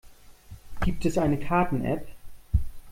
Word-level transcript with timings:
Gibt 0.83 1.05
es 1.05 1.19
eine 1.19 1.37
Karten-App? 1.39 2.07